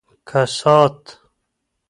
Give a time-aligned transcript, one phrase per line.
[0.33, 0.99] کسات